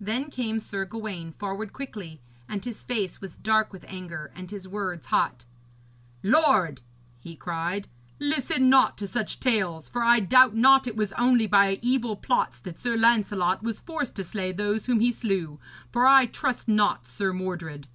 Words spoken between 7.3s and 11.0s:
cried, 'listen not to such tales, for I doubt not it